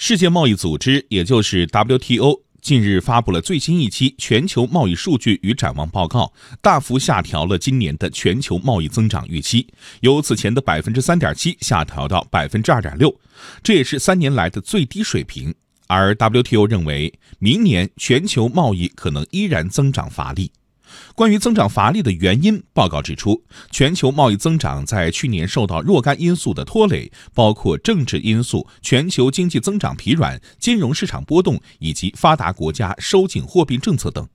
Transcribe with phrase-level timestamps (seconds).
[0.00, 6.32] 世界贸易组织，也就是 WTO，近日发布了最新一期全球贸易数据与展望报告，
[6.62, 9.66] 大幅下调了今年的全球贸易增长预期，
[10.02, 13.12] 由此前的百分之三点七下调到百分之二点六，
[13.60, 15.52] 这也是三年来的最低水平。
[15.88, 20.52] 而 WTO 认为，明年全球贸易可能依然增长乏力。
[21.14, 34.26] 关于增长乏力的原因，报告指出，全球贸易增长在去年受到若干因素的拖累，包括政治因素、全球经济增长疲软、金融市场波动以及发达国家收紧货币政策等。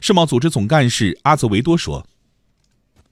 [0.00, 2.06] 世贸组织总干事阿泽维多说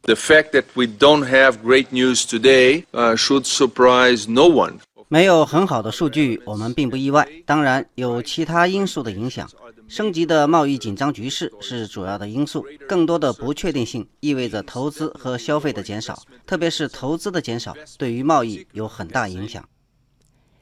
[0.02, 2.84] ：“The fact that we don't have great news today
[3.16, 4.74] should surprise no one.”
[5.08, 7.28] 没有很好的数据，我们并不意外。
[7.44, 9.48] 当然，有其他因素的影响。
[9.88, 12.64] 升级的贸易紧张局势是主要的因素。
[12.88, 19.68] 更多的不确定性意味着投资和消费的减少，特别是投资的减少对于贸易有很大影响。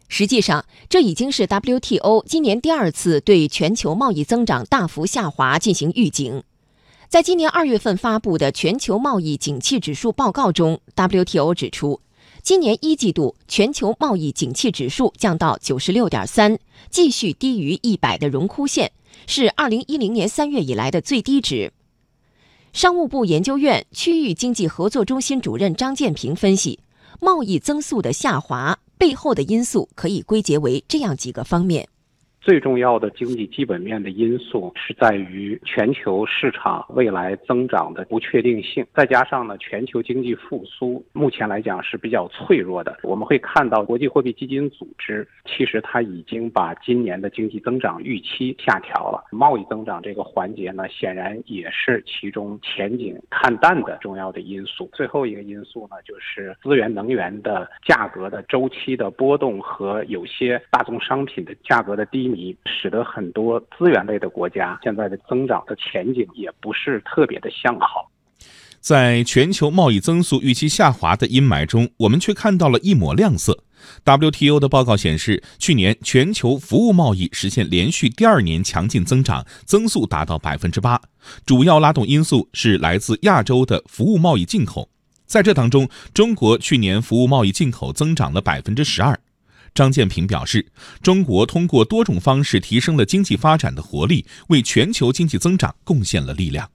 [0.09, 6.43] 实际上，这已经是 WTO 今年第二次对全球贸易增长大幅下滑进行预警。
[7.09, 12.01] 在今年二月份发布的全球贸易景气指数报告中，WTO 指出。
[12.43, 16.59] 今年一季度全球贸易景气指数降到九十六点三，
[16.91, 18.93] 继续低于一百的荣枯线，
[19.27, 21.73] 是二零一零年三月以来的最低值。
[22.73, 26.81] 商务部研究院区域经济合作中心主任张建平分析，
[27.21, 31.89] 贸易增速的下滑背后的因素可以归结为这样几个方面。
[32.45, 42.99] 最重要的经济基本面的因素是在于全球市场未来增长的不确定性，再加上呢，全球经济复苏目前来讲是比较脆弱的。
[43.03, 54.87] 我们会看到国际货币基金组织其实它已经把今年的经济增长预期下调了，贸易增长这个环节呢，显然也是其中前景看淡的重要的因素。
[54.93, 62.34] 最后一个因素呢，就是资源能源的价格的周期的波动和有些大宗商品的价格的低。
[62.67, 68.11] 使得很多资源类的国家现在的增长的前景也不是特别的向好。
[68.81, 73.65] 在全球贸易增速预期下滑的阴霾中，我们却看到了一抹亮色。
[74.05, 81.01] WTO 的报告显示，去年全球服务贸易实现连续第二年强劲增长，增速达到百分之八。
[81.47, 84.91] 主要拉动因素是来自亚洲的服务贸易进口，
[85.25, 89.19] 在这当中，中国去年服务贸易进口增长了百分之十二。
[89.75, 90.65] 张建平表示，
[91.03, 96.71] 中国通过多种方式提升了经济发展的活力，为全球经济增长贡献了力量。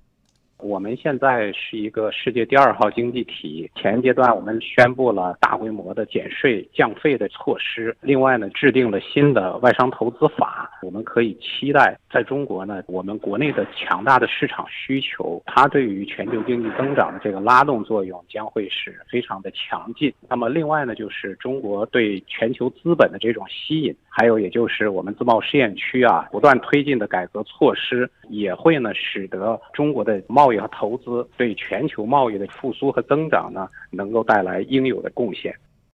[0.61, 3.69] 我们现在是一个世界第二号经济体。
[3.75, 10.69] 前阶段我们宣布了大规模的减税降费的措施，另外呢，制定了新的外商投资法。
[10.81, 20.13] 我们可以期待，在中国呢，我们国内的强大的市场需求，它对于全球经济增长的这个拉动作用将会是非常的强劲。
[20.27, 35.55] 那么，另外呢，就是中国对全球资本的这种吸引，还有也就是我们自贸试验区啊不断推进的改革措施，也会呢使得中国的贸贸易和投资对全球贸易的复苏和增长呢，能够带来应有的贡献。